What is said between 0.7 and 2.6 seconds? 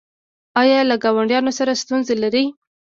له ګاونډیانو سره ستونزې لرئ؟